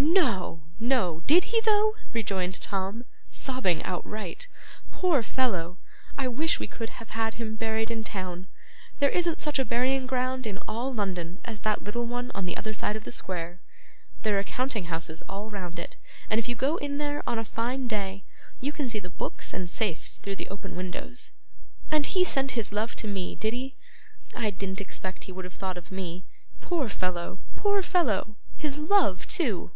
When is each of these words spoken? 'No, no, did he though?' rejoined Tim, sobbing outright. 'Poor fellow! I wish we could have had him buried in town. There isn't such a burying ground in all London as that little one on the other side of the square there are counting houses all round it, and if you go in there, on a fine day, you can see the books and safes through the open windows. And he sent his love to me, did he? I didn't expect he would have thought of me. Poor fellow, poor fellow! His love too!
'No, 0.00 0.62
no, 0.78 1.22
did 1.26 1.44
he 1.44 1.60
though?' 1.60 1.94
rejoined 2.12 2.54
Tim, 2.54 3.04
sobbing 3.30 3.82
outright. 3.82 4.46
'Poor 4.92 5.24
fellow! 5.24 5.76
I 6.16 6.28
wish 6.28 6.60
we 6.60 6.68
could 6.68 6.88
have 6.88 7.10
had 7.10 7.34
him 7.34 7.56
buried 7.56 7.90
in 7.90 8.04
town. 8.04 8.46
There 9.00 9.10
isn't 9.10 9.40
such 9.40 9.58
a 9.58 9.64
burying 9.64 10.06
ground 10.06 10.46
in 10.46 10.58
all 10.68 10.94
London 10.94 11.40
as 11.44 11.60
that 11.60 11.82
little 11.82 12.06
one 12.06 12.30
on 12.32 12.46
the 12.46 12.56
other 12.56 12.72
side 12.72 12.94
of 12.94 13.02
the 13.02 13.10
square 13.10 13.58
there 14.22 14.38
are 14.38 14.44
counting 14.44 14.84
houses 14.84 15.24
all 15.28 15.50
round 15.50 15.80
it, 15.80 15.96
and 16.30 16.38
if 16.38 16.48
you 16.48 16.54
go 16.54 16.76
in 16.76 16.98
there, 16.98 17.28
on 17.28 17.40
a 17.40 17.44
fine 17.44 17.88
day, 17.88 18.22
you 18.60 18.70
can 18.72 18.88
see 18.88 19.00
the 19.00 19.10
books 19.10 19.52
and 19.52 19.68
safes 19.68 20.16
through 20.18 20.36
the 20.36 20.48
open 20.48 20.76
windows. 20.76 21.32
And 21.90 22.06
he 22.06 22.24
sent 22.24 22.52
his 22.52 22.70
love 22.72 22.94
to 22.96 23.08
me, 23.08 23.34
did 23.34 23.52
he? 23.52 23.74
I 24.32 24.50
didn't 24.50 24.80
expect 24.80 25.24
he 25.24 25.32
would 25.32 25.44
have 25.44 25.54
thought 25.54 25.76
of 25.76 25.90
me. 25.90 26.24
Poor 26.60 26.88
fellow, 26.88 27.40
poor 27.56 27.82
fellow! 27.82 28.36
His 28.56 28.78
love 28.78 29.26
too! 29.26 29.72